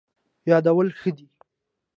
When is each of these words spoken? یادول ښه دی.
یادول 0.49 0.87
ښه 0.99 1.09
دی. 1.17 1.25